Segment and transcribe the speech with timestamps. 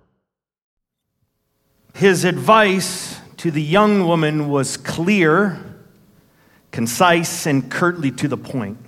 [1.95, 5.59] His advice to the young woman was clear,
[6.71, 8.79] concise, and curtly to the point.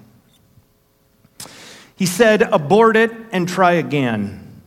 [2.01, 4.63] He said, Abort it and try again.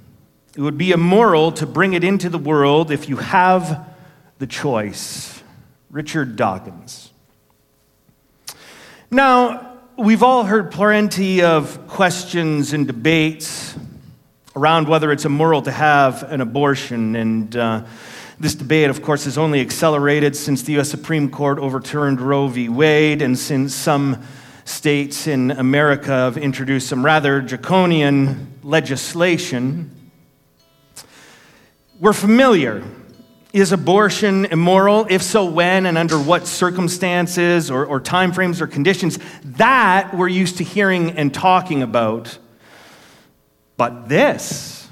[0.55, 3.89] It would be immoral to bring it into the world if you have
[4.37, 5.41] the choice.
[5.89, 7.11] Richard Dawkins.
[9.09, 13.75] Now, we've all heard plenty of questions and debates
[14.55, 17.15] around whether it's immoral to have an abortion.
[17.15, 17.83] And uh,
[18.39, 20.91] this debate, of course, has only accelerated since the U.S.
[20.91, 22.69] Supreme Court overturned Roe v.
[22.69, 24.23] Wade and since some
[24.65, 30.11] states in America have introduced some rather draconian legislation.
[31.99, 32.83] We're familiar.
[33.53, 35.05] Is abortion immoral?
[35.09, 39.19] If so, when and under what circumstances or, or timeframes or conditions?
[39.43, 42.37] That we're used to hearing and talking about.
[43.77, 44.89] But this,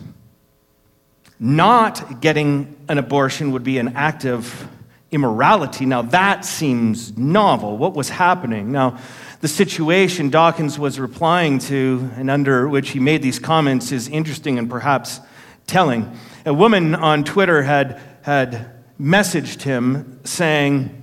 [1.40, 4.68] not getting an abortion would be an act of
[5.10, 5.86] immorality.
[5.86, 7.78] Now, that seems novel.
[7.78, 8.72] What was happening?
[8.72, 9.00] Now,
[9.42, 14.60] the situation Dawkins was replying to and under which he made these comments is interesting
[14.60, 15.20] and perhaps
[15.66, 16.16] telling.
[16.46, 21.02] A woman on Twitter had, had messaged him saying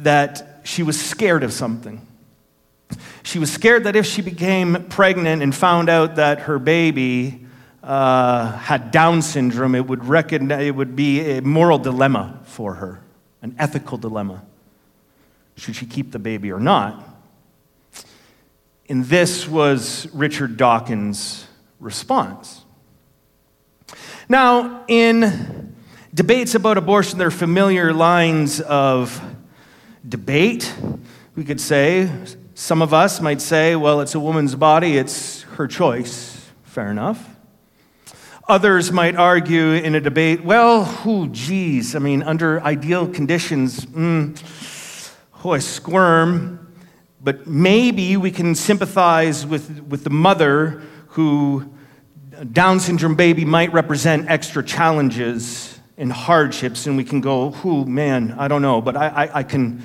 [0.00, 2.04] that she was scared of something.
[3.22, 7.46] She was scared that if she became pregnant and found out that her baby
[7.84, 13.00] uh, had Down syndrome, it would, it would be a moral dilemma for her,
[13.42, 14.42] an ethical dilemma.
[15.56, 17.09] Should she keep the baby or not?
[18.90, 21.46] And this was Richard Dawkins'
[21.78, 22.64] response.
[24.28, 25.76] Now, in
[26.12, 29.22] debates about abortion, there are familiar lines of
[30.08, 30.74] debate.
[31.36, 32.10] We could say,
[32.54, 36.50] some of us might say, well, it's a woman's body, it's her choice.
[36.64, 37.36] Fair enough.
[38.48, 44.36] Others might argue in a debate, well, who, geez, I mean, under ideal conditions, mm,
[45.44, 46.59] oh, I squirm.
[47.22, 51.70] But maybe we can sympathize with, with the mother who
[52.52, 58.34] Down syndrome baby might represent extra challenges and hardships, and we can go, "Who, man,
[58.38, 59.82] I don't know," but I, I, I, can.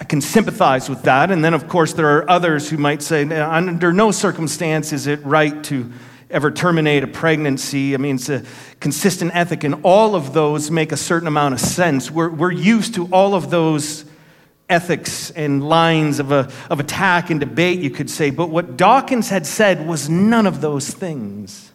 [0.00, 1.30] I can sympathize with that.
[1.30, 5.22] And then, of course, there are others who might say, under no circumstance is it
[5.26, 5.92] right to
[6.30, 7.92] ever terminate a pregnancy.
[7.92, 8.42] I mean, it's a
[8.80, 12.10] consistent ethic, and all of those make a certain amount of sense.
[12.10, 14.06] We're, we're used to all of those
[14.70, 18.30] ethics and lines of, a, of attack and debate, you could say.
[18.30, 21.72] But what Dawkins had said was none of those things.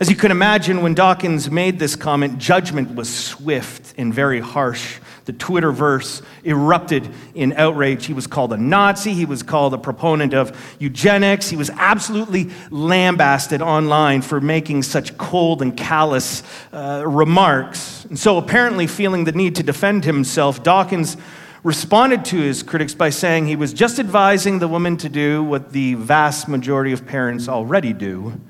[0.00, 4.98] As you can imagine, when Dawkins made this comment, judgment was swift and very harsh.
[5.30, 8.04] The Twitterverse erupted in outrage.
[8.04, 9.12] He was called a Nazi.
[9.12, 11.48] He was called a proponent of eugenics.
[11.48, 16.42] He was absolutely lambasted online for making such cold and callous
[16.72, 18.06] uh, remarks.
[18.06, 21.16] And so, apparently, feeling the need to defend himself, Dawkins
[21.62, 25.70] responded to his critics by saying he was just advising the woman to do what
[25.70, 28.40] the vast majority of parents already do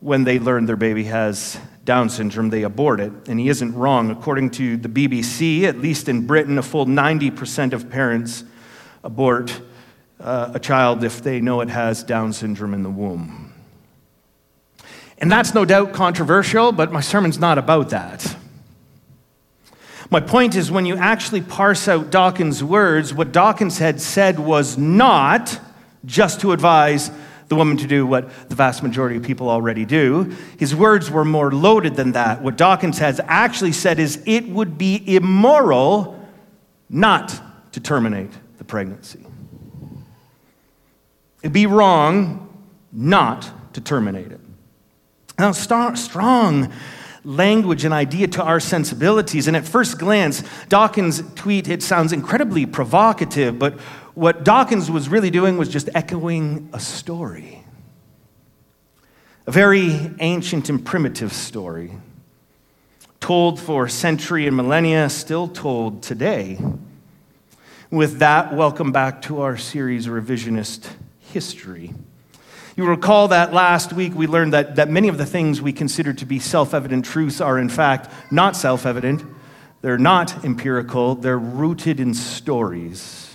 [0.00, 3.12] when they learn their baby has down syndrome, they abort it.
[3.26, 4.10] And he isn't wrong.
[4.10, 8.44] According to the BBC, at least in Britain, a full 90% of parents
[9.02, 9.62] abort
[10.20, 13.54] uh, a child if they know it has Down syndrome in the womb.
[15.18, 18.36] And that's no doubt controversial, but my sermon's not about that.
[20.10, 24.76] My point is, when you actually parse out Dawkins' words, what Dawkins had said was
[24.76, 25.58] not
[26.04, 27.10] just to advise
[27.48, 30.34] the woman to do what the vast majority of people already do.
[30.58, 32.42] His words were more loaded than that.
[32.42, 36.26] What Dawkins has actually said is it would be immoral
[36.90, 37.40] not
[37.72, 39.24] to terminate the pregnancy.
[41.42, 42.42] It'd be wrong
[42.92, 44.40] not to terminate it.
[45.38, 46.72] Now, strong
[47.24, 49.46] language and idea to our sensibilities.
[49.48, 53.78] And at first glance, Dawkins' tweet, it sounds incredibly provocative, but
[54.16, 57.62] what Dawkins was really doing was just echoing a story.
[59.46, 61.92] A very ancient and primitive story,
[63.20, 66.58] told for century and millennia, still told today.
[67.90, 70.88] With that, welcome back to our series, Revisionist
[71.20, 71.92] History.
[72.74, 76.14] You recall that last week we learned that, that many of the things we consider
[76.14, 79.22] to be self evident truths are, in fact, not self evident.
[79.82, 83.25] They're not empirical, they're rooted in stories.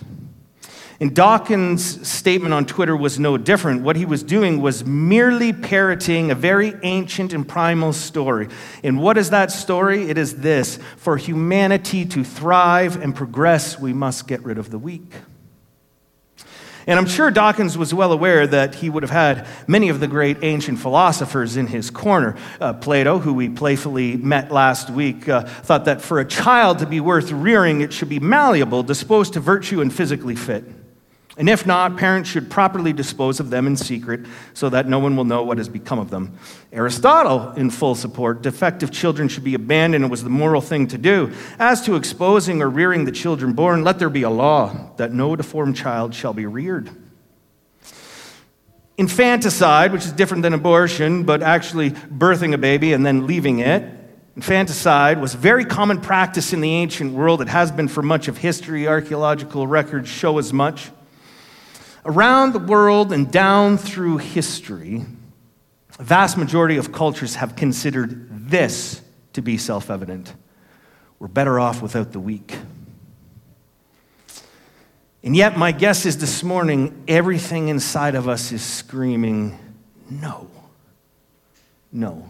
[1.02, 3.82] And Dawkins' statement on Twitter was no different.
[3.82, 8.50] What he was doing was merely parroting a very ancient and primal story.
[8.84, 10.12] And what is that story?
[10.12, 14.78] It is this For humanity to thrive and progress, we must get rid of the
[14.78, 15.12] weak.
[16.86, 20.08] And I'm sure Dawkins was well aware that he would have had many of the
[20.08, 22.36] great ancient philosophers in his corner.
[22.60, 26.86] Uh, Plato, who we playfully met last week, uh, thought that for a child to
[26.86, 30.64] be worth rearing, it should be malleable, disposed to virtue, and physically fit.
[31.38, 34.22] And if not, parents should properly dispose of them in secret
[34.54, 36.38] so that no one will know what has become of them.
[36.74, 40.04] Aristotle, in full support, defective children should be abandoned.
[40.04, 41.32] It was the moral thing to do.
[41.58, 45.36] As to exposing or rearing the children born, let there be a law that no
[45.38, 46.90] deformed child shall be reared.
[48.98, 53.84] Infanticide, which is different than abortion, but actually birthing a baby and then leaving it,
[54.36, 57.42] Infanticide was very common practice in the ancient world.
[57.42, 58.88] It has been for much of history.
[58.88, 60.90] Archaeological records show as much.
[62.06, 65.06] Around the world and down through history,
[66.00, 69.02] a vast majority of cultures have considered this
[69.34, 70.34] to be self evident.
[71.20, 72.58] We're better off without the weak.
[75.24, 79.60] And yet, my guess is this morning, everything inside of us is screaming,
[80.10, 80.50] no,
[81.92, 82.28] no.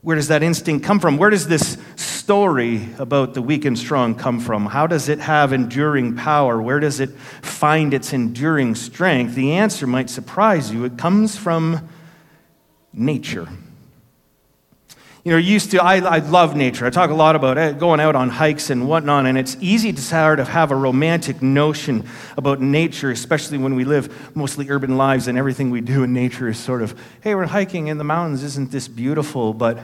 [0.00, 1.18] Where does that instinct come from?
[1.18, 1.76] Where does this
[2.24, 4.64] story about the weak and strong come from?
[4.64, 6.62] How does it have enduring power?
[6.62, 9.34] Where does it find its enduring strength?
[9.34, 10.86] The answer might surprise you.
[10.86, 11.86] It comes from
[12.94, 13.46] nature.
[15.22, 16.86] You know, used to, I, I love nature.
[16.86, 19.92] I talk a lot about it, going out on hikes and whatnot, and it's easy
[19.92, 24.96] to sort of have a romantic notion about nature, especially when we live mostly urban
[24.96, 28.04] lives and everything we do in nature is sort of, hey, we're hiking in the
[28.04, 29.52] mountains, isn't this beautiful?
[29.52, 29.78] But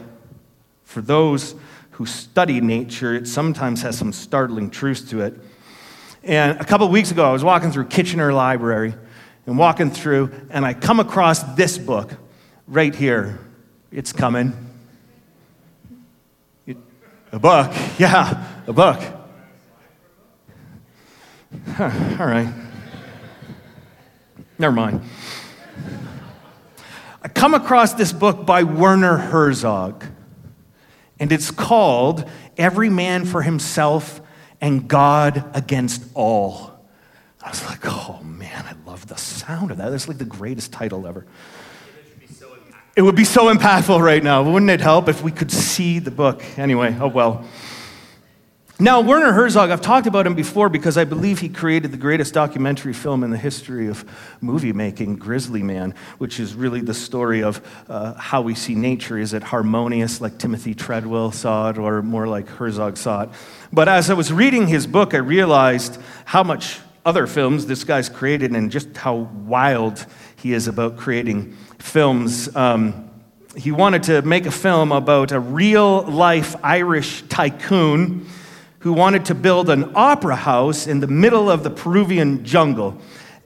[0.84, 1.54] for those
[2.00, 5.34] who study nature, it sometimes has some startling truths to it.
[6.24, 8.94] And a couple weeks ago, I was walking through Kitchener Library
[9.44, 12.14] and walking through, and I come across this book
[12.66, 13.38] right here.
[13.92, 14.54] It's coming.
[16.66, 16.78] It,
[17.32, 18.98] a book, yeah, a book.
[21.74, 22.50] Huh, all right.
[24.58, 25.02] Never mind.
[27.20, 30.06] I come across this book by Werner Herzog
[31.20, 34.20] and it's called Every Man for Himself
[34.60, 36.70] and God Against All.
[37.42, 39.90] I was like, oh man, I love the sound of that.
[39.90, 41.26] That's like the greatest title ever.
[42.96, 44.42] It would be so impactful right now.
[44.42, 46.42] Wouldn't it help if we could see the book?
[46.58, 47.46] Anyway, oh well.
[48.82, 52.32] Now, Werner Herzog, I've talked about him before because I believe he created the greatest
[52.32, 54.06] documentary film in the history of
[54.40, 57.60] movie making, Grizzly Man, which is really the story of
[57.90, 59.18] uh, how we see nature.
[59.18, 63.28] Is it harmonious like Timothy Treadwell saw it, or more like Herzog saw it?
[63.70, 68.08] But as I was reading his book, I realized how much other films this guy's
[68.08, 70.06] created and just how wild
[70.36, 72.56] he is about creating films.
[72.56, 73.10] Um,
[73.54, 78.26] he wanted to make a film about a real life Irish tycoon
[78.80, 83.00] who wanted to build an opera house in the middle of the Peruvian jungle.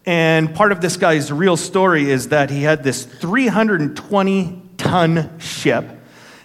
[0.06, 5.84] And part of this guy's real story is that he had this 320 ton ship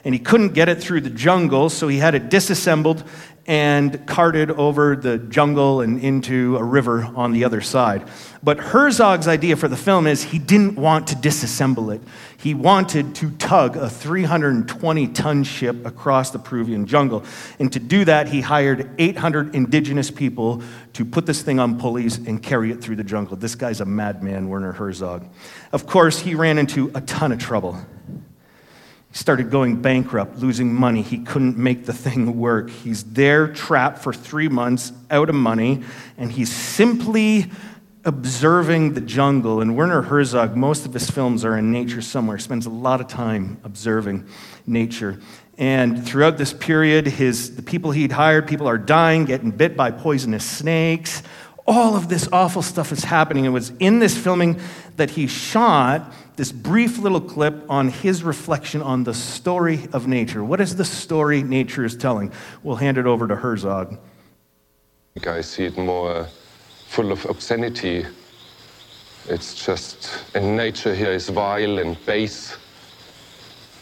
[0.06, 3.04] and he couldn't get it through the jungle, so he had it disassembled
[3.46, 8.08] and carted over the jungle and into a river on the other side.
[8.42, 12.02] But Herzog's idea for the film is he didn't want to disassemble it.
[12.40, 17.26] He wanted to tug a 320 ton ship across the Peruvian jungle.
[17.60, 22.18] And to do that, he hired 800 indigenous people to put this thing on pulleys
[22.18, 23.36] and carry it through the jungle.
[23.36, 25.28] This guy's a madman, Werner Herzog.
[25.74, 27.78] Of course, he ran into a ton of trouble.
[29.12, 31.02] He started going bankrupt, losing money.
[31.02, 32.70] He couldn't make the thing work.
[32.70, 35.84] He's there trapped for three months, out of money,
[36.18, 37.52] and he's simply
[38.06, 39.62] observing the jungle.
[39.62, 43.08] And Werner Herzog, most of his films are in nature somewhere, spends a lot of
[43.08, 44.28] time observing
[44.66, 45.20] nature.
[45.58, 49.92] And throughout this period, his, the people he'd hired, people are dying, getting bit by
[49.92, 51.22] poisonous snakes.
[51.68, 53.46] All of this awful stuff is happening.
[53.46, 54.60] It was in this filming
[54.96, 60.42] that he shot this brief little clip on his reflection on the story of nature.
[60.42, 62.32] What is the story nature is telling?
[62.64, 64.00] We'll hand it over to Herzog.
[65.28, 66.28] I see it more
[66.90, 68.04] full of obscenity.
[69.28, 72.58] It's just, and nature here is vile and base.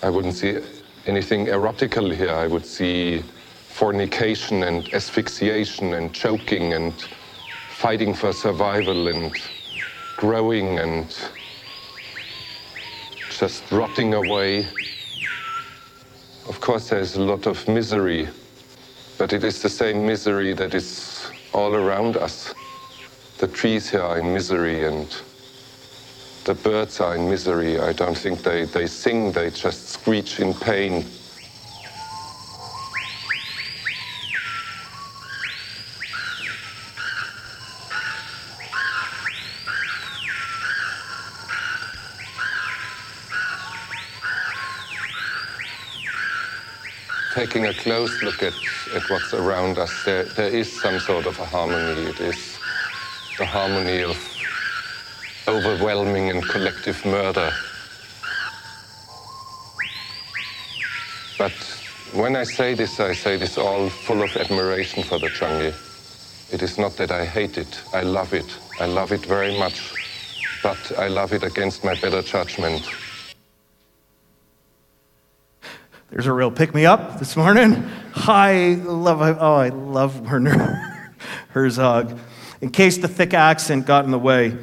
[0.04, 0.60] I wouldn't see
[1.06, 2.32] anything erotical here.
[2.32, 3.24] I would see
[3.70, 6.94] fornication and asphyxiation and choking and
[7.70, 9.32] fighting for survival and
[10.18, 11.06] growing and
[13.30, 14.68] just rotting away.
[16.50, 18.28] Of course, there's a lot of misery,
[19.18, 22.54] but it is the same misery that is all around us.
[23.38, 25.08] The trees here are in misery and
[26.46, 27.80] the birds are in misery.
[27.80, 31.06] I don't think they, they sing, they just screech in pain.
[47.38, 48.54] taking a close look at,
[48.96, 52.02] at what's around us, there, there is some sort of a harmony.
[52.02, 52.57] It is
[53.58, 54.18] harmony of
[55.48, 57.52] overwhelming and collective murder.
[61.40, 61.58] But
[62.14, 65.74] when I say this, I say this all full of admiration for the Changi.
[66.54, 68.46] It is not that I hate it, I love it.
[68.80, 69.92] I love it very much.
[70.62, 72.84] But I love it against my better judgment.
[76.12, 77.74] There's a real pick me up this morning.
[78.14, 81.10] Hi, love, oh, I love Werner
[81.50, 82.20] Herzog.
[82.62, 84.58] In case the thick accent got in the way,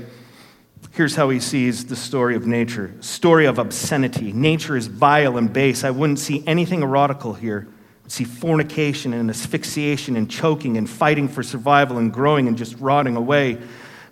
[0.92, 4.32] here's how he sees the story of nature story of obscenity.
[4.32, 5.84] Nature is vile and base.
[5.84, 7.68] I wouldn't see anything erotical here.
[8.04, 12.78] I'd see fornication and asphyxiation and choking and fighting for survival and growing and just
[12.78, 13.58] rotting away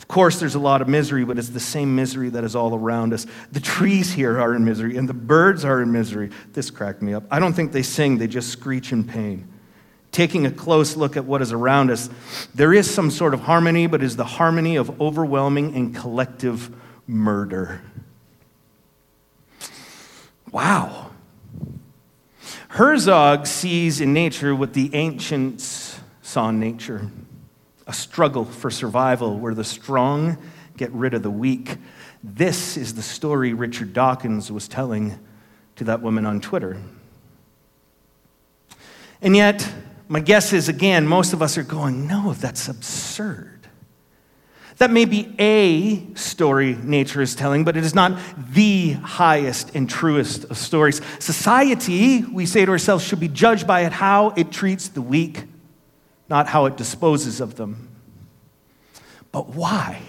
[0.02, 2.74] Of course, there's a lot of misery, but it's the same misery that is all
[2.74, 3.24] around us.
[3.52, 6.30] The trees here are in misery, and the birds are in misery.
[6.52, 7.24] This cracked me up.
[7.30, 9.51] I don't think they sing, they just screech in pain.
[10.12, 12.08] Taking a close look at what is around us,
[12.54, 16.70] there is some sort of harmony, but is the harmony of overwhelming and collective
[17.06, 17.80] murder.
[20.50, 21.10] Wow.
[22.68, 27.10] Herzog sees in nature what the ancients saw in nature
[27.86, 30.38] a struggle for survival where the strong
[30.76, 31.76] get rid of the weak.
[32.22, 35.18] This is the story Richard Dawkins was telling
[35.76, 36.80] to that woman on Twitter.
[39.20, 39.68] And yet,
[40.12, 43.48] my guess is again, most of us are going, no, that's absurd.
[44.76, 49.88] That may be a story nature is telling, but it is not the highest and
[49.88, 51.00] truest of stories.
[51.18, 55.44] Society, we say to ourselves, should be judged by it how it treats the weak
[56.32, 57.90] not how it disposes of them.
[59.32, 60.00] But why?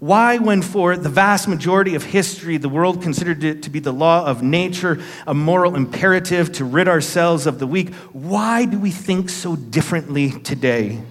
[0.00, 3.92] Why, when for the vast majority of history the world considered it to be the
[3.92, 8.92] law of nature, a moral imperative to rid ourselves of the weak, why do we
[8.92, 11.02] think so differently today?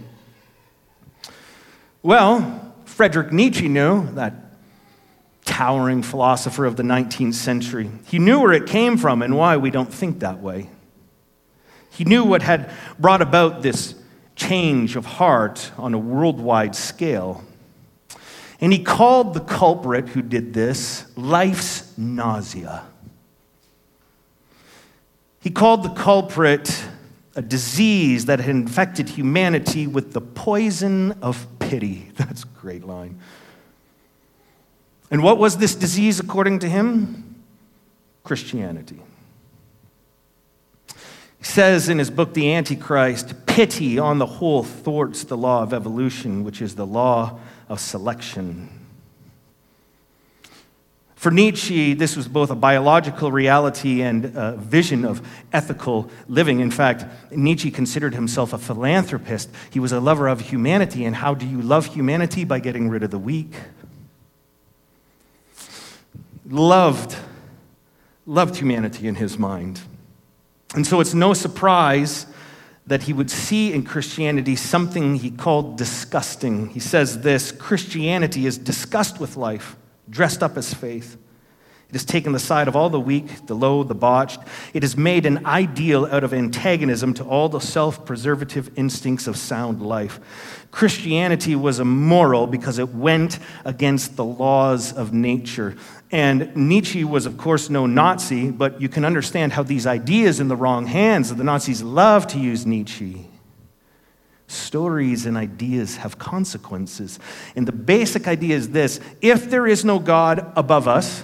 [2.01, 4.33] Well, Friedrich Nietzsche knew, that
[5.43, 7.89] towering philosopher of the 19th century.
[8.05, 10.69] He knew where it came from and why we don't think that way.
[11.89, 13.95] He knew what had brought about this
[14.35, 17.43] change of heart on a worldwide scale.
[18.59, 22.83] And he called the culprit who did this life's nausea.
[25.39, 26.83] He called the culprit
[27.35, 32.11] a disease that had infected humanity with the poison of pity.
[32.17, 33.19] That's a great line.
[35.11, 37.35] And what was this disease according to him?
[38.23, 38.99] Christianity.
[41.37, 45.73] He says in his book, The Antichrist, pity on the whole thwarts the law of
[45.73, 48.69] evolution, which is the law of selection.
[51.15, 56.59] For Nietzsche, this was both a biological reality and a vision of ethical living.
[56.59, 59.49] In fact, Nietzsche considered himself a philanthropist.
[59.71, 61.05] He was a lover of humanity.
[61.05, 62.43] And how do you love humanity?
[62.43, 63.55] By getting rid of the weak.
[66.47, 67.17] Loved,
[68.27, 69.81] loved humanity in his mind.
[70.75, 72.27] And so it's no surprise
[72.87, 76.69] that he would see in Christianity something he called disgusting.
[76.69, 79.75] He says this Christianity is disgust with life,
[80.09, 81.17] dressed up as faith.
[81.89, 84.41] It has taken the side of all the weak, the low, the botched.
[84.73, 89.37] It has made an ideal out of antagonism to all the self preservative instincts of
[89.37, 90.19] sound life.
[90.69, 95.77] Christianity was immoral because it went against the laws of nature.
[96.11, 100.49] And Nietzsche was, of course, no Nazi, but you can understand how these ideas in
[100.49, 103.29] the wrong hands, the Nazis love to use Nietzsche.
[104.47, 107.17] Stories and ideas have consequences.
[107.55, 111.23] And the basic idea is this if there is no God above us,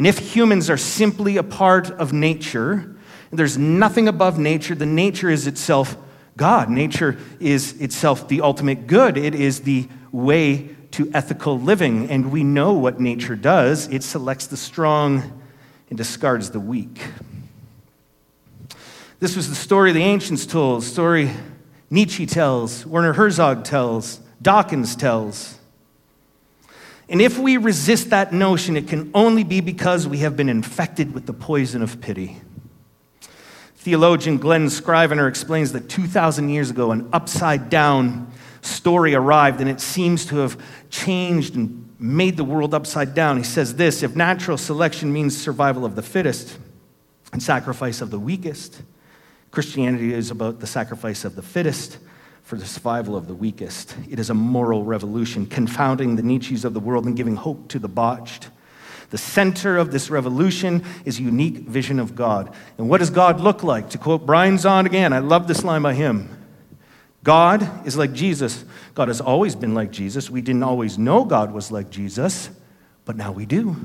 [0.00, 2.96] and if humans are simply a part of nature,
[3.30, 5.94] there's nothing above nature, then nature is itself
[6.38, 6.70] God.
[6.70, 9.18] Nature is itself the ultimate good.
[9.18, 12.08] It is the way to ethical living.
[12.08, 15.38] And we know what nature does it selects the strong
[15.90, 17.02] and discards the weak.
[19.18, 21.30] This was the story the ancients told, the story
[21.90, 25.59] Nietzsche tells, Werner Herzog tells, Dawkins tells.
[27.10, 31.12] And if we resist that notion, it can only be because we have been infected
[31.12, 32.40] with the poison of pity.
[33.78, 38.30] Theologian Glen Scrivener explains that 2,000 years ago, an upside down
[38.62, 40.56] story arrived, and it seems to have
[40.88, 43.38] changed and made the world upside down.
[43.38, 46.58] He says this if natural selection means survival of the fittest
[47.32, 48.82] and sacrifice of the weakest,
[49.50, 51.98] Christianity is about the sacrifice of the fittest
[52.50, 53.94] for the survival of the weakest.
[54.10, 57.78] It is a moral revolution, confounding the Nietzsche's of the world and giving hope to
[57.78, 58.48] the botched.
[59.10, 62.52] The center of this revolution is a unique vision of God.
[62.76, 63.90] And what does God look like?
[63.90, 66.28] To quote Brian Zahnd again, I love this line by him.
[67.22, 68.64] God is like Jesus.
[68.94, 70.28] God has always been like Jesus.
[70.28, 72.50] We didn't always know God was like Jesus,
[73.04, 73.76] but now we do.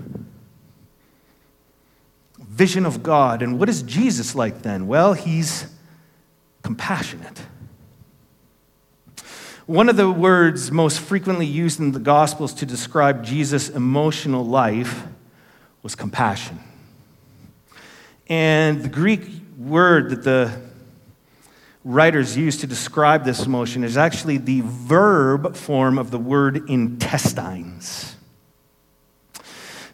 [2.40, 3.44] Vision of God.
[3.44, 4.88] And what is Jesus like then?
[4.88, 5.68] Well, he's
[6.64, 7.44] compassionate.
[9.68, 15.08] One of the words most frequently used in the Gospels to describe Jesus' emotional life
[15.82, 16.60] was compassion.
[18.28, 20.56] And the Greek word that the
[21.84, 28.16] writers use to describe this emotion is actually the verb form of the word intestines.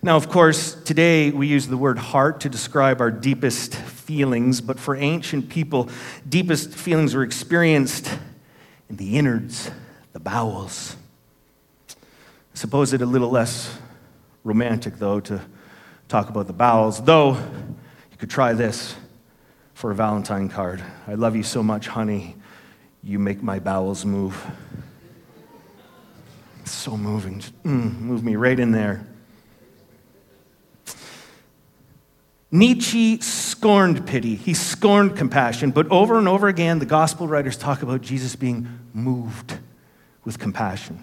[0.03, 4.81] Now, of course, today we use the word heart to describe our deepest feelings, but
[4.81, 5.87] for ancient people,
[6.27, 8.11] deepest feelings were experienced
[8.91, 9.71] in the innards,
[10.11, 10.97] the bowels.
[11.89, 13.79] I suppose it a little less
[14.43, 15.41] romantic, though, to
[16.09, 17.35] talk about the bowels, though
[18.11, 18.93] you could try this
[19.73, 20.83] for a Valentine card.
[21.07, 22.35] I love you so much, honey.
[23.01, 24.45] You make my bowels move.
[26.59, 27.39] It's so moving.
[27.63, 29.07] mm, move me right in there.
[32.51, 37.81] Nietzsche scorned pity, he scorned compassion, but over and over again, the gospel writers talk
[37.81, 39.57] about Jesus being moved
[40.25, 40.99] with compassion.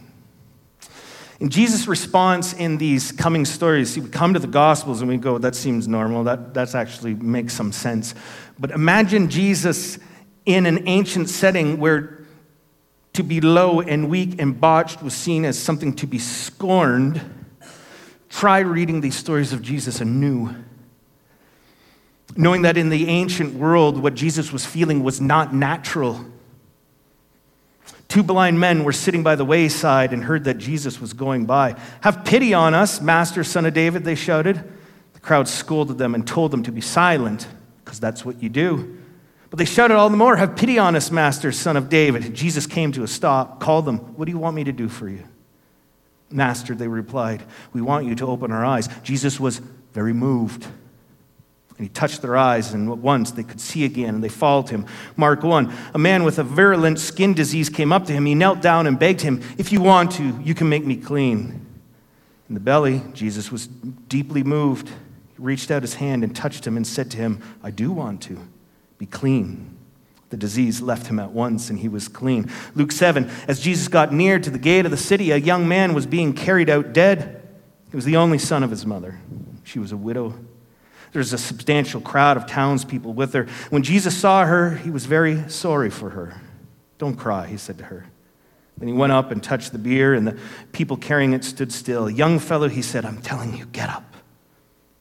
[1.41, 5.19] In Jesus' response in these coming stories, see, we come to the Gospels and we
[5.19, 6.25] go, that seems normal.
[6.25, 8.15] That that's actually makes some sense.
[8.59, 10.01] But imagine Jesus
[10.47, 12.27] in an ancient setting where
[13.13, 17.21] to be low and weak and botched was seen as something to be scorned.
[18.29, 20.55] Try reading these stories of Jesus anew
[22.39, 26.25] knowing that in the ancient world, what Jesus was feeling was not natural.
[28.07, 31.75] Two blind men were sitting by the wayside and heard that Jesus was going by.
[32.01, 34.63] Have pity on us, Master, son of David, they shouted.
[35.15, 37.49] The crowd scolded them and told them to be silent,
[37.85, 38.97] because that's what you do.
[39.51, 42.35] But they shouted all the more, Have pity on us, Master, son of David.
[42.35, 45.09] Jesus came to a stop, called them, What do you want me to do for
[45.09, 45.25] you?
[46.31, 48.89] Master, they replied, We want you to open our eyes.
[49.03, 49.59] Jesus was
[49.93, 50.69] very moved.
[51.79, 54.69] And he touched their eyes, and at once they could see again, and they followed
[54.69, 54.85] him.
[55.17, 58.27] Mark 1 A man with a virulent skin disease came up to him.
[58.27, 61.65] He knelt down and begged him, If you want to, you can make me clean.
[62.49, 64.89] In the belly, Jesus was deeply moved.
[64.89, 64.95] He
[65.39, 68.41] reached out his hand and touched him and said to him, I do want to.
[68.99, 69.77] Be clean.
[70.31, 72.51] The disease left him at once, and he was clean.
[72.75, 75.95] Luke 7 As Jesus got near to the gate of the city, a young man
[75.95, 77.41] was being carried out dead.
[77.89, 79.21] He was the only son of his mother.
[79.63, 80.35] She was a widow
[81.13, 83.47] there's a substantial crowd of townspeople with her.
[83.71, 86.41] When Jesus saw her, he was very sorry for her.
[86.99, 88.07] Don't cry, he said to her.
[88.77, 90.39] Then he went up and touched the bier, and the
[90.73, 92.09] people carrying it stood still.
[92.09, 94.05] Young fellow, he said, I'm telling you, get up.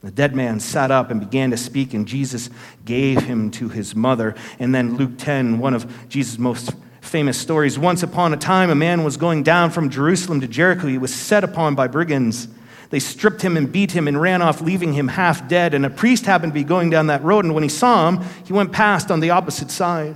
[0.02, 2.50] The dead man sat up and began to speak, and Jesus
[2.86, 4.36] gave him to his mother.
[4.60, 7.80] And then Luke 10, one of Jesus' most famous stories.
[7.80, 10.88] Once upon a time, a man was going down from Jerusalem to Jericho.
[10.88, 12.48] He was set upon by brigands.
[12.90, 15.74] They stripped him and beat him and ran off, leaving him half dead.
[15.74, 18.24] And a priest happened to be going down that road, and when he saw him,
[18.46, 20.16] he went past on the opposite side.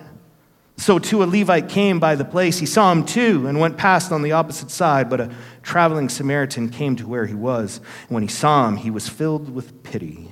[0.77, 2.57] So too a Levite came by the place.
[2.57, 5.11] He saw him too and went past on the opposite side.
[5.11, 5.31] But a
[5.61, 7.77] traveling Samaritan came to where he was.
[8.07, 10.29] And when he saw him, he was filled with pity.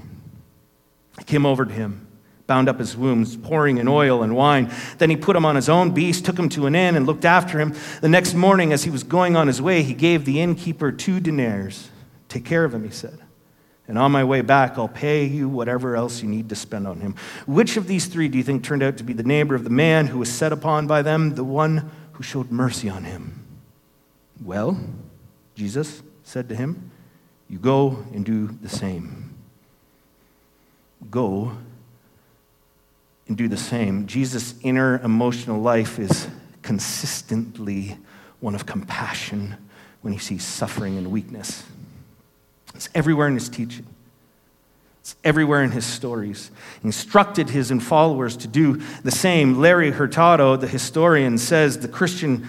[1.19, 2.07] He came over to him,
[2.47, 4.71] bound up his wounds, pouring in oil and wine.
[4.97, 7.25] Then he put him on his own beast, took him to an inn, and looked
[7.25, 7.75] after him.
[8.01, 11.19] The next morning, as he was going on his way, he gave the innkeeper two
[11.19, 11.89] denars
[12.29, 13.19] Take care of him, he said.
[13.87, 17.01] And on my way back, I'll pay you whatever else you need to spend on
[17.01, 17.15] him.
[17.47, 19.71] Which of these three do you think turned out to be the neighbor of the
[19.71, 23.43] man who was set upon by them, the one who showed mercy on him?
[24.43, 24.79] Well,
[25.55, 26.91] Jesus said to him,
[27.49, 29.35] You go and do the same.
[31.09, 31.57] Go
[33.27, 34.05] and do the same.
[34.05, 36.27] Jesus' inner emotional life is
[36.61, 37.97] consistently
[38.39, 39.55] one of compassion
[40.01, 41.63] when he sees suffering and weakness.
[42.75, 43.85] It's everywhere in his teaching.
[45.01, 46.51] It's everywhere in his stories.
[46.81, 49.59] He instructed his followers to do the same.
[49.59, 52.47] Larry Hurtado, the historian, says the Christian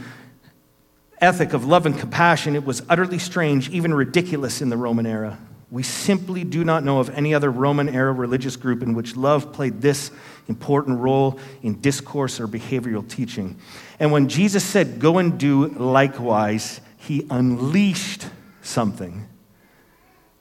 [1.20, 5.38] ethic of love and compassion, it was utterly strange, even ridiculous in the Roman era.
[5.70, 9.52] We simply do not know of any other Roman era religious group in which love
[9.52, 10.10] played this
[10.48, 13.56] important role in discourse or behavioral teaching.
[14.00, 18.26] And when Jesus said, Go and do likewise, he unleashed
[18.62, 19.28] something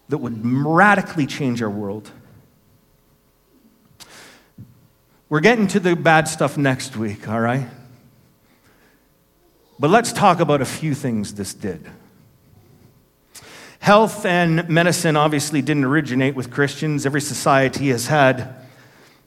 [0.09, 2.11] that would radically change our world.
[5.29, 7.67] We're getting to the bad stuff next week, all right?
[9.79, 11.89] But let's talk about a few things this did.
[13.79, 17.05] Health and medicine obviously didn't originate with Christians.
[17.05, 18.55] Every society has had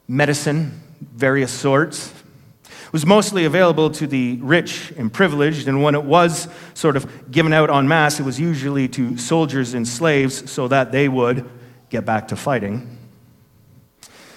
[0.06, 2.12] medicine, various sorts.
[2.92, 7.54] Was mostly available to the rich and privileged, and when it was sort of given
[7.54, 11.48] out en masse, it was usually to soldiers and slaves so that they would
[11.88, 12.98] get back to fighting.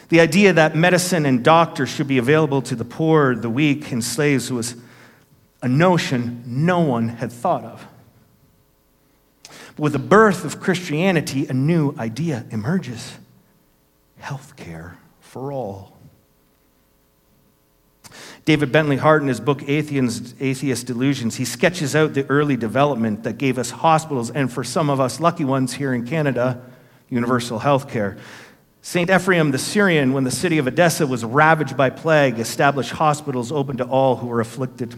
[0.07, 4.03] The idea that medicine and doctors should be available to the poor, the weak, and
[4.03, 4.75] slaves was
[5.61, 7.85] a notion no one had thought of.
[9.75, 13.17] But with the birth of Christianity, a new idea emerges
[14.19, 15.94] health care for all.
[18.45, 23.39] David Bentley Hart, in his book Atheist Delusions, he sketches out the early development that
[23.39, 26.61] gave us hospitals, and for some of us lucky ones here in Canada,
[27.09, 28.17] universal health care.
[28.83, 29.09] St.
[29.09, 33.77] Ephraim the Syrian, when the city of Edessa was ravaged by plague, established hospitals open
[33.77, 34.95] to all who were afflicted.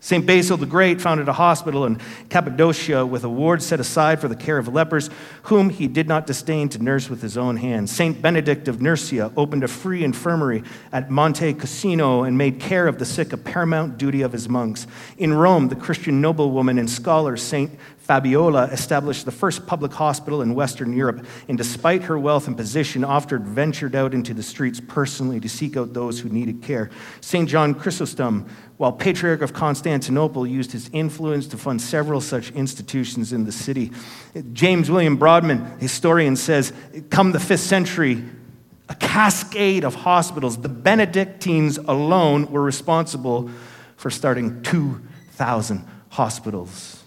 [0.00, 0.24] St.
[0.24, 4.36] Basil the Great founded a hospital in Cappadocia with a ward set aside for the
[4.36, 5.10] care of lepers,
[5.44, 7.90] whom he did not disdain to nurse with his own hands.
[7.90, 8.22] St.
[8.22, 13.04] Benedict of Nursia opened a free infirmary at Monte Cassino and made care of the
[13.04, 14.86] sick a paramount duty of his monks.
[15.16, 17.72] In Rome, the Christian noblewoman and scholar St.
[18.08, 23.04] Fabiola established the first public hospital in Western Europe, and despite her wealth and position,
[23.04, 26.88] often ventured out into the streets personally to seek out those who needed care.
[27.20, 27.46] St.
[27.46, 33.44] John Chrysostom, while Patriarch of Constantinople, used his influence to fund several such institutions in
[33.44, 33.92] the city.
[34.54, 36.72] James William Brodman, historian, says,
[37.10, 38.24] Come the fifth century,
[38.88, 40.56] a cascade of hospitals.
[40.56, 43.50] The Benedictines alone were responsible
[43.96, 47.04] for starting 2,000 hospitals.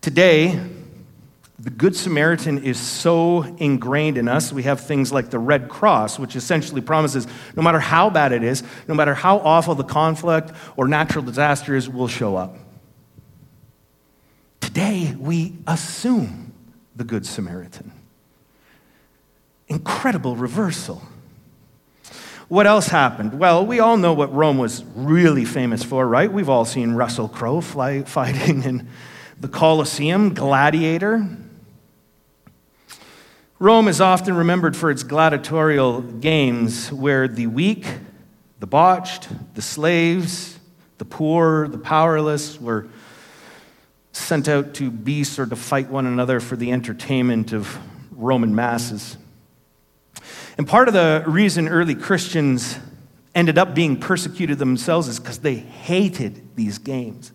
[0.00, 0.60] Today,
[1.58, 4.52] the Good Samaritan is so ingrained in us.
[4.52, 8.44] We have things like the Red Cross, which essentially promises no matter how bad it
[8.44, 12.56] is, no matter how awful the conflict or natural disaster is, we'll show up.
[14.60, 16.52] Today, we assume
[16.94, 17.90] the Good Samaritan.
[19.66, 21.02] Incredible reversal.
[22.46, 23.38] What else happened?
[23.38, 26.32] Well, we all know what Rome was really famous for, right?
[26.32, 28.88] We've all seen Russell Crowe fly, fighting in
[29.40, 31.28] the Colosseum, gladiator.
[33.60, 37.86] Rome is often remembered for its gladiatorial games where the weak,
[38.58, 40.58] the botched, the slaves,
[40.98, 42.88] the poor, the powerless were
[44.10, 47.78] sent out to beast or to fight one another for the entertainment of
[48.10, 49.16] Roman masses.
[50.56, 52.78] And part of the reason early Christians
[53.34, 57.32] ended up being persecuted themselves is because they hated these games.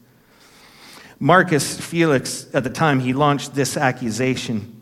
[1.24, 4.82] Marcus Felix, at the time, he launched this accusation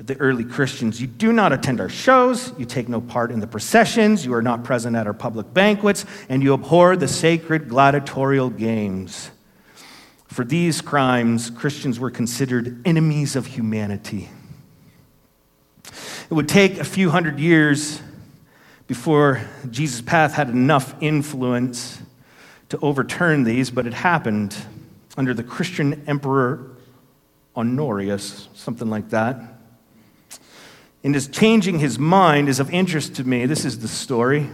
[0.00, 3.38] of the early Christians You do not attend our shows, you take no part in
[3.38, 7.68] the processions, you are not present at our public banquets, and you abhor the sacred
[7.68, 9.30] gladiatorial games.
[10.26, 14.28] For these crimes, Christians were considered enemies of humanity.
[15.84, 18.02] It would take a few hundred years
[18.88, 22.02] before Jesus' path had enough influence
[22.70, 24.56] to overturn these, but it happened
[25.16, 26.76] under the Christian emperor
[27.56, 29.40] Honorius, something like that.
[31.02, 33.46] And his changing his mind is of interest to me.
[33.46, 34.50] This is the story.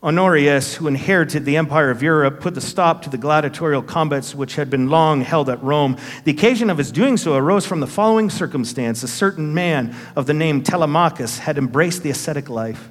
[0.00, 4.54] Honorius, who inherited the empire of Europe, put the stop to the gladiatorial combats which
[4.54, 5.96] had been long held at Rome.
[6.22, 9.02] The occasion of his doing so arose from the following circumstance.
[9.02, 12.90] A certain man of the name Telemachus had embraced the ascetic life.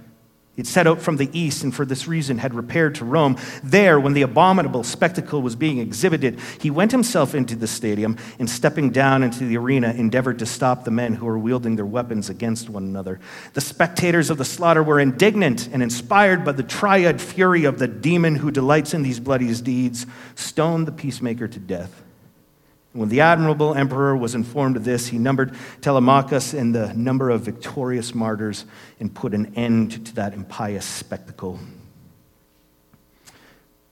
[0.58, 3.38] He had set out from the east and for this reason had repaired to Rome.
[3.64, 8.50] There, when the abominable spectacle was being exhibited, he went himself into the stadium and
[8.50, 12.32] stepping down into the arena endeavored to stop the men who were wielding their weapons
[12.32, 13.20] against one another.
[13.54, 17.88] The spectators of the slaughter were indignant and inspired by the triad fury of the
[17.88, 22.02] demon who delights in these bloody deeds, stoned the peacemaker to death.
[22.94, 27.42] When the admirable emperor was informed of this, he numbered Telemachus in the number of
[27.42, 28.66] victorious martyrs
[29.00, 31.60] and put an end to that impious spectacle.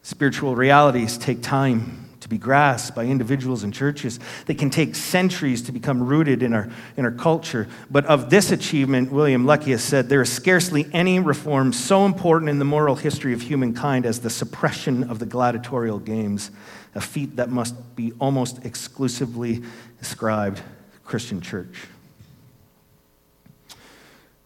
[0.02, 4.20] Spiritual realities take time to be grasped by individuals and churches.
[4.48, 7.68] They can take centuries to become rooted in our, in our culture.
[7.92, 12.58] But of this achievement, William Leckius said, there is scarcely any reform so important in
[12.58, 16.50] the moral history of humankind as the suppression of the gladiatorial games
[16.96, 19.62] a feat that must be almost exclusively
[20.02, 20.62] ascribed
[21.04, 21.86] Christian church.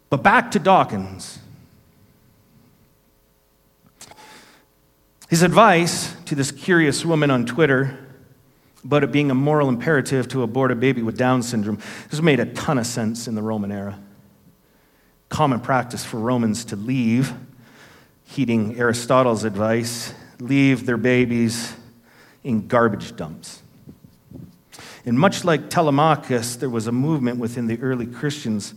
[0.10, 1.38] But back to Dawkins.
[5.30, 7.98] His advice to this curious woman on Twitter
[8.84, 12.40] about it being a moral imperative to abort a baby with Down syndrome, this made
[12.40, 14.00] a ton of sense in the Roman era.
[15.28, 17.34] Common practice for Romans to leave,
[18.24, 21.74] heeding Aristotle's advice, leave their babies
[22.44, 23.62] in garbage dumps.
[25.06, 28.74] And much like Telemachus, there was a movement within the early Christians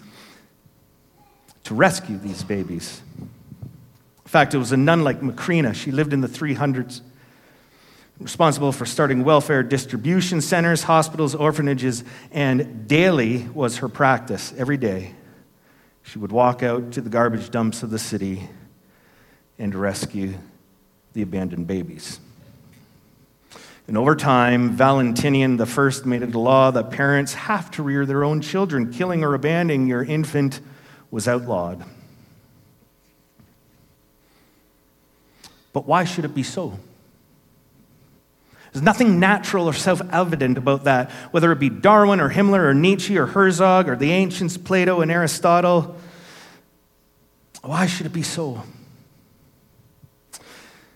[1.65, 3.03] to rescue these babies.
[3.21, 3.29] In
[4.27, 5.75] fact, it was a nun like Macrina.
[5.75, 7.03] She lived in the 300s,
[8.19, 14.55] responsible for starting welfare distribution centers, hospitals, orphanages, and daily was her practice.
[14.57, 15.15] Every day,
[16.03, 18.49] she would walk out to the garbage dumps of the city
[19.59, 20.35] and rescue
[21.13, 22.19] the abandoned babies.
[23.89, 28.25] And over time, Valentinian I made it a law that parents have to rear their
[28.25, 28.93] own children.
[28.93, 30.61] Killing or abandoning your infant
[31.11, 31.85] was outlawed.
[35.73, 36.79] But why should it be so?
[38.73, 42.75] There's nothing natural or self evident about that, whether it be Darwin or Himmler or
[42.75, 45.97] Nietzsche or Herzog or the ancients, Plato and Aristotle.
[47.63, 48.63] Why should it be so?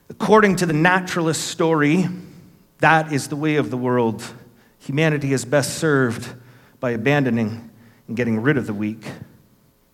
[0.09, 2.07] According to the naturalist story,
[2.79, 4.23] that is the way of the world.
[4.81, 6.29] Humanity is best served
[6.81, 7.71] by abandoning
[8.07, 9.05] and getting rid of the weak.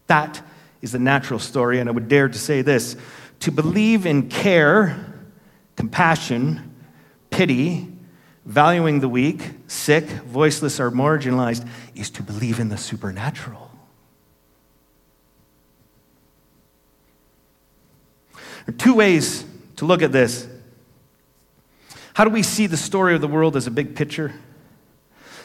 [0.07, 0.43] That
[0.81, 2.97] is the natural story, and I would dare to say this
[3.41, 5.15] to believe in care,
[5.77, 6.75] compassion,
[7.31, 7.89] pity,
[8.45, 13.71] valuing the weak, sick, voiceless, or marginalized is to believe in the supernatural.
[18.67, 19.45] There are two ways
[19.77, 20.47] to look at this.
[22.15, 24.33] How do we see the story of the world as a big picture?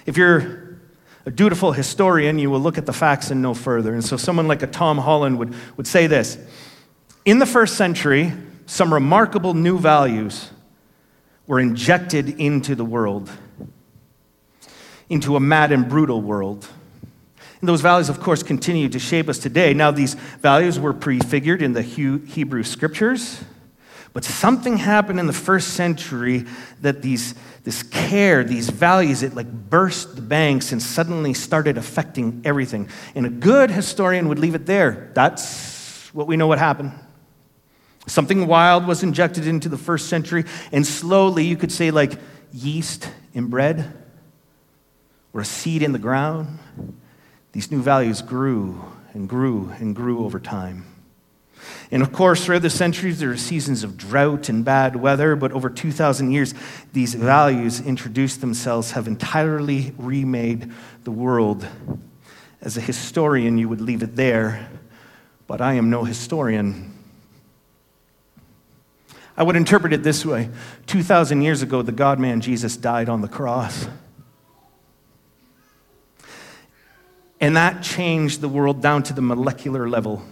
[0.06, 0.80] If you're
[1.26, 3.94] a dutiful historian, you will look at the facts and no further.
[3.94, 6.38] And so, someone like a Tom Holland would, would say this
[7.26, 8.34] In the first century,
[8.66, 10.52] some remarkable new values
[11.46, 13.32] were injected into the world,
[15.10, 16.68] into a mad and brutal world.
[17.60, 19.74] And those values, of course, continue to shape us today.
[19.74, 23.44] Now, these values were prefigured in the Hebrew scriptures,
[24.18, 26.46] but something happened in the first century
[26.82, 32.42] that these, this care, these values, it like burst the banks and suddenly started affecting
[32.44, 32.90] everything.
[33.14, 35.12] And a good historian would leave it there.
[35.14, 36.94] That's what we know what happened.
[38.08, 42.14] Something wild was injected into the first century, and slowly, you could say, like
[42.52, 43.94] yeast in bread
[45.32, 46.58] or a seed in the ground,
[47.52, 50.97] these new values grew and grew and grew over time.
[51.92, 55.52] And of course, throughout the centuries, there are seasons of drought and bad weather, but
[55.52, 56.54] over 2,000 years,
[56.94, 60.72] these values introduced themselves, have entirely remade
[61.04, 61.66] the world.
[62.62, 64.70] As a historian, you would leave it there,
[65.48, 66.94] but I am no historian.
[69.38, 70.50] I would interpret it this way
[70.88, 73.88] 2,000 years ago, the God man Jesus died on the cross.
[77.40, 80.24] And that changed the world down to the molecular level.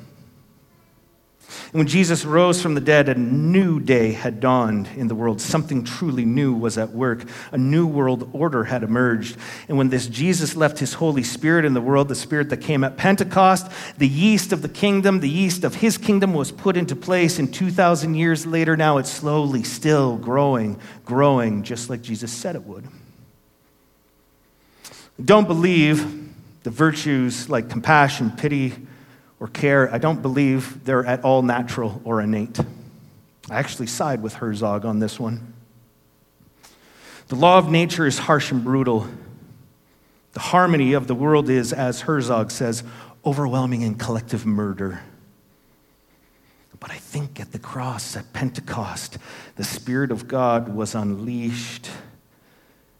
[1.65, 5.41] And when Jesus rose from the dead, a new day had dawned in the world.
[5.41, 7.25] Something truly new was at work.
[7.51, 9.37] A new world order had emerged.
[9.67, 12.83] And when this Jesus left his Holy Spirit in the world, the Spirit that came
[12.83, 16.95] at Pentecost, the yeast of the kingdom, the yeast of his kingdom was put into
[16.95, 17.39] place.
[17.39, 22.63] And 2,000 years later, now it's slowly still growing, growing, just like Jesus said it
[22.63, 22.87] would.
[25.23, 28.73] Don't believe the virtues like compassion, pity,
[29.39, 32.59] or care, I don't believe they're at all natural or innate.
[33.49, 35.53] I actually side with Herzog on this one.
[37.27, 39.07] The law of nature is harsh and brutal.
[40.33, 42.83] The harmony of the world is, as Herzog says,
[43.25, 45.01] overwhelming and collective murder.
[46.79, 49.17] But I think at the cross, at Pentecost,
[49.55, 51.89] the Spirit of God was unleashed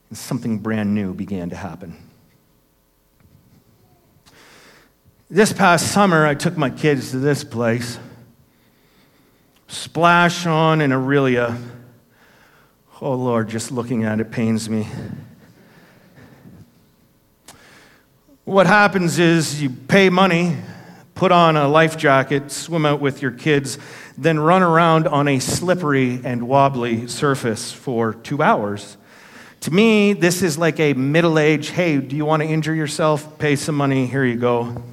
[0.10, 1.95] and something brand new began to happen.
[5.30, 7.98] This past summer, I took my kids to this place.
[9.68, 11.56] Splash on in Orillia.
[11.56, 11.58] Uh,
[13.02, 14.88] oh Lord, just looking at it pains me.
[18.44, 20.58] What happens is you pay money,
[21.16, 23.80] put on a life jacket, swim out with your kids,
[24.20, 28.96] then run around on a slippery and wobbly surface for two hours.
[29.62, 33.40] To me, this is like a middle aged hey, do you want to injure yourself?
[33.40, 34.84] Pay some money, here you go.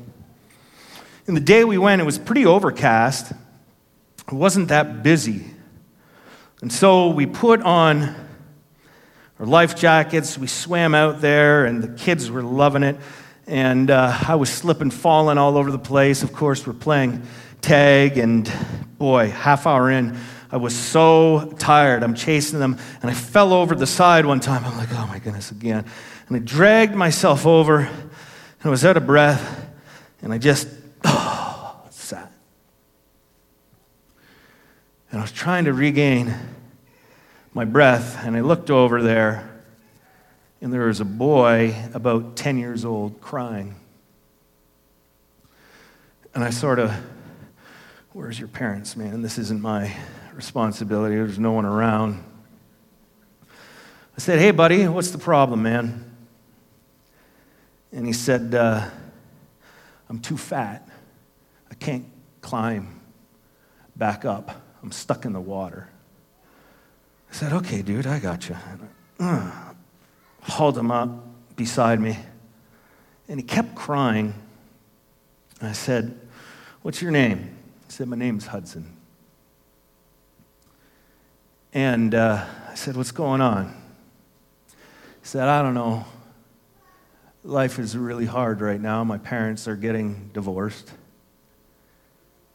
[1.26, 3.30] And the day we went, it was pretty overcast.
[3.30, 5.44] It wasn't that busy.
[6.60, 8.14] And so we put on
[9.38, 12.96] our life jackets, we swam out there, and the kids were loving it.
[13.46, 16.22] and uh, I was slipping, falling all over the place.
[16.22, 17.22] Of course, we're playing
[17.60, 18.50] tag, and
[18.98, 20.16] boy, half hour in,
[20.50, 22.02] I was so tired.
[22.02, 24.64] I'm chasing them, and I fell over the side one time.
[24.64, 25.84] I'm like, oh my goodness, again.
[26.28, 27.90] And I dragged myself over, and
[28.64, 29.66] I was out of breath,
[30.22, 30.68] and I just,
[31.04, 32.32] oh, sat.
[35.10, 36.34] And I was trying to regain
[37.54, 39.62] my breath, and I looked over there,
[40.60, 43.76] and there was a boy about 10 years old crying.
[46.34, 46.94] And I sort of,
[48.12, 49.20] where's your parents, man?
[49.20, 49.94] This isn't my
[50.34, 51.16] responsibility.
[51.16, 52.24] There's no one around.
[54.16, 56.10] I said, hey, buddy, what's the problem, man?
[57.92, 58.88] And he said, uh,
[60.08, 60.88] I'm too fat.
[61.82, 62.06] I can't
[62.42, 63.00] climb
[63.96, 64.62] back up.
[64.84, 65.88] I'm stuck in the water.
[67.28, 68.56] I said, okay, dude, I got you.
[69.18, 69.50] Uh,
[70.42, 71.10] hauled him up
[71.56, 72.16] beside me.
[73.26, 74.32] And he kept crying.
[75.60, 76.20] I said,
[76.82, 77.56] What's your name?
[77.86, 78.96] He said, My name's Hudson.
[81.72, 83.74] And uh, I said, What's going on?
[84.68, 86.04] He said, I don't know.
[87.42, 89.02] Life is really hard right now.
[89.02, 90.92] My parents are getting divorced.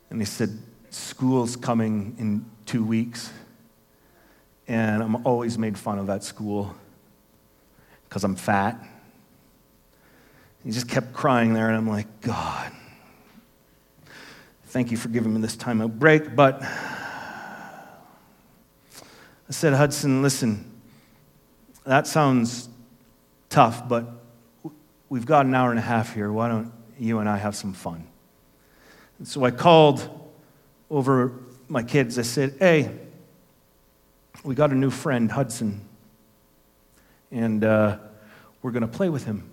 [0.09, 0.57] And he said,
[0.89, 3.31] School's coming in two weeks
[4.67, 6.75] and I'm always made fun of at school
[8.07, 8.83] because I'm fat.
[10.63, 12.71] He just kept crying there, and I'm like, God,
[14.65, 16.35] thank you for giving me this time of break.
[16.35, 16.67] But I
[19.49, 20.69] said, Hudson, listen,
[21.85, 22.67] that sounds
[23.49, 24.05] tough, but
[25.07, 26.29] we've got an hour and a half here.
[26.29, 28.07] Why don't you and I have some fun?
[29.19, 30.07] And so I called
[30.89, 31.33] over
[31.67, 32.17] my kids.
[32.19, 32.91] I said, hey,
[34.43, 35.81] we got a new friend, Hudson,
[37.31, 37.97] and uh,
[38.61, 39.49] we're going to play with him,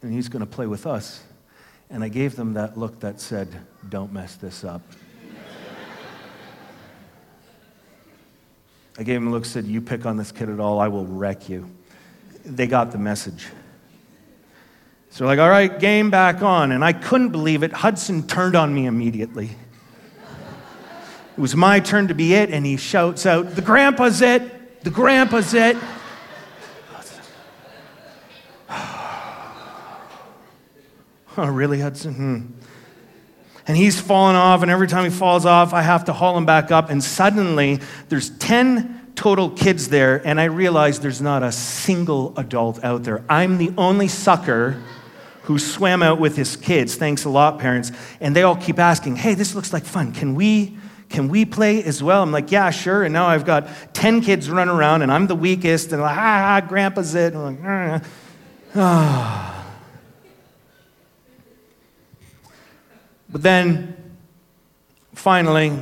[0.00, 1.22] and he's going to play with us.
[1.90, 3.48] And I gave them that look that said,
[3.88, 4.80] Don't mess this up.
[8.98, 11.04] I gave him a look said, You pick on this kid at all, I will
[11.04, 11.70] wreck you.
[12.44, 13.46] They got the message.
[15.12, 16.72] So, like, all right, game back on.
[16.72, 17.70] And I couldn't believe it.
[17.70, 19.50] Hudson turned on me immediately.
[21.36, 24.82] It was my turn to be it, and he shouts out, The grandpa's it!
[24.84, 25.76] The grandpa's it!
[28.70, 29.84] oh,
[31.36, 32.14] really, Hudson?
[32.14, 32.46] Hmm.
[33.66, 36.46] And he's falling off, and every time he falls off, I have to haul him
[36.46, 36.88] back up.
[36.88, 42.82] And suddenly, there's 10 total kids there, and I realize there's not a single adult
[42.82, 43.22] out there.
[43.28, 44.82] I'm the only sucker
[45.42, 46.94] who swam out with his kids.
[46.94, 47.92] Thanks a lot, parents.
[48.20, 50.12] And they all keep asking, Hey, this looks like fun.
[50.12, 50.76] Can we
[51.12, 52.22] can we play as well?
[52.22, 53.04] I'm like, yeah, sure.
[53.04, 55.92] And now I've got 10 kids running around and I'm the weakest.
[55.92, 57.34] And like, ah, grandpa's it.
[57.34, 58.02] And I'm like,
[58.74, 59.58] ah.
[63.28, 64.16] But then
[65.14, 65.78] finally,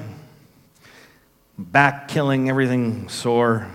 [1.58, 3.68] back killing, everything sore.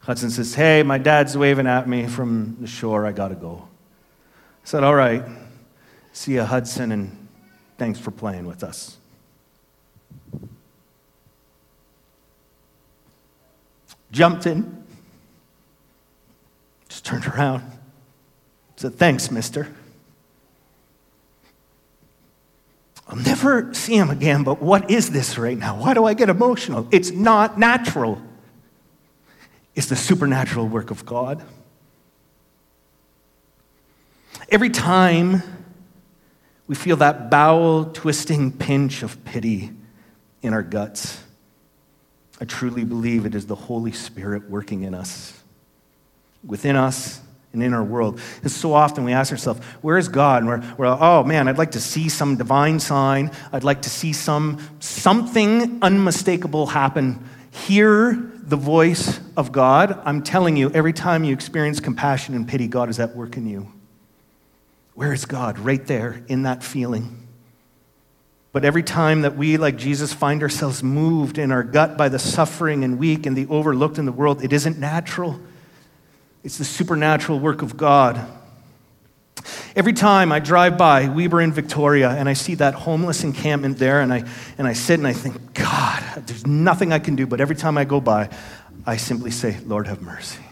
[0.00, 3.06] Hudson says, Hey, my dad's waving at me from the shore.
[3.06, 3.68] I got to go.
[4.64, 5.22] Said, All right.
[6.12, 7.28] See you, Hudson, and
[7.78, 8.98] thanks for playing with us.
[14.14, 14.84] jumped in,
[16.88, 17.64] just turned around,
[18.76, 19.68] said, Thanks, mister.
[23.06, 25.78] I'll never see him again, but what is this right now?
[25.78, 26.88] Why do I get emotional?
[26.90, 28.22] It's not natural.
[29.74, 31.42] It's the supernatural work of God.
[34.48, 35.42] Every time
[36.66, 39.70] we feel that bowel twisting pinch of pity
[40.42, 41.22] in our guts,
[42.40, 45.40] I truly believe it is the Holy Spirit working in us,
[46.44, 47.20] within us,
[47.52, 48.20] and in our world.
[48.42, 50.42] And so often we ask ourselves, where is God?
[50.42, 53.30] And we're, we're, oh man, I'd like to see some divine sign.
[53.52, 57.26] I'd like to see some something unmistakable happen.
[57.52, 60.00] Hear the voice of God.
[60.04, 63.46] I'm telling you, every time you experience compassion and pity, God is at work in
[63.46, 63.68] you.
[64.94, 65.58] Where is God?
[65.58, 67.24] Right there in that feeling.
[68.52, 72.20] But every time that we, like Jesus, find ourselves moved in our gut by the
[72.20, 75.40] suffering and weak and the overlooked in the world, it isn't natural.
[76.44, 78.24] It's the supernatural work of God.
[79.74, 84.00] Every time I drive by Weber in Victoria and I see that homeless encampment there
[84.00, 84.24] and I,
[84.56, 87.26] and I sit and I think, God, there's nothing I can do.
[87.26, 88.30] But every time I go by,
[88.86, 90.44] I simply say, Lord, have mercy.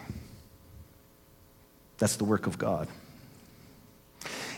[1.99, 2.89] That's the work of God.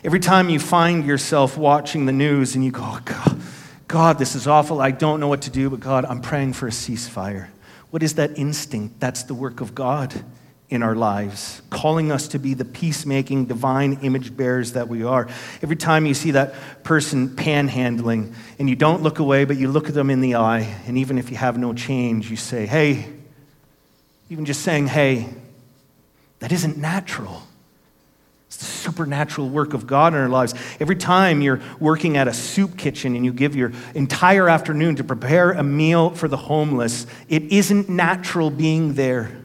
[0.05, 3.41] Every time you find yourself watching the news and you go, oh, God,
[3.87, 4.79] God, this is awful.
[4.79, 7.47] I don't know what to do, but God, I'm praying for a ceasefire.
[7.89, 8.99] What is that instinct?
[8.99, 10.13] That's the work of God
[10.69, 15.27] in our lives, calling us to be the peacemaking, divine image bearers that we are.
[15.63, 16.53] Every time you see that
[16.83, 20.71] person panhandling and you don't look away, but you look at them in the eye,
[20.85, 23.11] and even if you have no change, you say, hey,
[24.29, 25.29] even just saying, hey,
[26.41, 27.41] that isn't natural.
[28.47, 30.53] It's the supernatural work of God in our lives.
[30.79, 35.03] Every time you're working at a soup kitchen and you give your entire afternoon to
[35.03, 39.43] prepare a meal for the homeless, it isn't natural being there.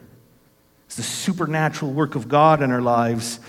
[0.87, 3.41] It's the supernatural work of God in our lives.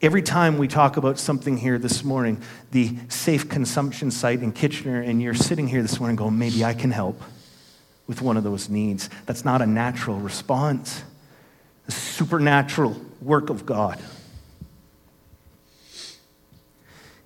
[0.00, 2.40] Every time we talk about something here this morning,
[2.70, 6.74] the safe consumption site in Kitchener, and you're sitting here this morning going, maybe I
[6.74, 7.20] can help
[8.06, 9.10] with one of those needs.
[9.26, 11.02] That's not a natural response,
[11.86, 14.00] the supernatural work of God.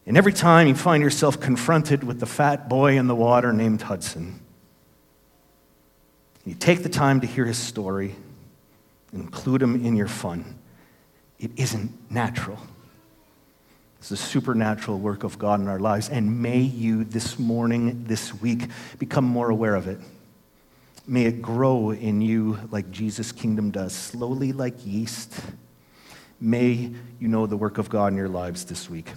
[0.06, 3.82] And every time you find yourself confronted with the fat boy in the water named
[3.82, 4.40] Hudson,
[6.44, 8.16] you take the time to hear his story
[9.12, 10.58] include him in your fun.
[11.38, 12.58] It isn't natural.
[13.98, 16.08] It's the supernatural work of God in our lives.
[16.08, 20.00] And may you this morning, this week, become more aware of it.
[21.06, 25.34] May it grow in you like Jesus' kingdom does, slowly like yeast.
[26.40, 29.12] May you know the work of God in your lives this week.